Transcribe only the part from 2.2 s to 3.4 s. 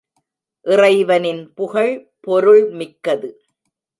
பொருள் மிக்கது.